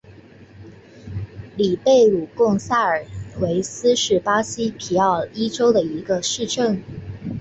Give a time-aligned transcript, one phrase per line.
[1.55, 3.05] 里贝鲁贡萨尔
[3.39, 6.81] 维斯是巴西皮奥伊州的一个市镇。